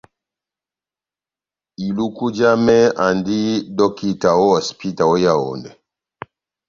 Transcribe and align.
Iluku 1.85 2.25
jamɛ 2.37 2.77
andi 3.05 3.37
dɔkita 3.77 4.29
ó 4.43 4.45
hosipita 4.53 5.03
ó 5.13 5.15
Yaondɛ. 5.23 5.71